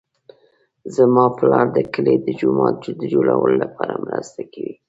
زما 0.95 1.25
پلار 1.37 1.65
د 1.75 1.79
کلي 1.93 2.15
د 2.21 2.27
جومات 2.39 2.77
د 3.01 3.03
جوړولو 3.13 3.53
لپاره 3.63 3.93
مرسته 4.05 4.41
کوي 4.53 4.73